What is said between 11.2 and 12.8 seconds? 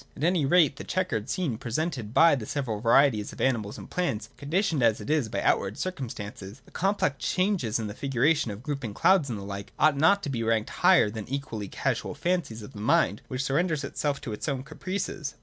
the equally casual fancies of the